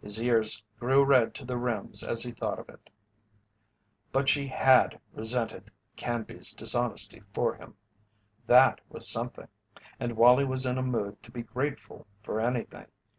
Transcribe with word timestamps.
His 0.00 0.18
ears 0.22 0.62
grew 0.80 1.04
red 1.04 1.34
to 1.34 1.44
the 1.44 1.58
rims 1.58 2.02
as 2.02 2.22
he 2.22 2.32
thought 2.32 2.58
of 2.58 2.70
it. 2.70 2.88
But 4.10 4.26
she 4.26 4.46
had 4.46 4.98
resented 5.12 5.70
Canby's 5.96 6.52
dishonesty 6.54 7.20
for 7.34 7.56
him 7.56 7.76
that 8.46 8.80
was 8.88 9.06
something; 9.06 9.48
and 10.00 10.16
Wallie 10.16 10.46
was 10.46 10.64
in 10.64 10.78
a 10.78 10.82
mood 10.82 11.22
to 11.24 11.30
be 11.30 11.42
grateful 11.42 12.06
for 12.22 12.40
anything. 12.40 12.86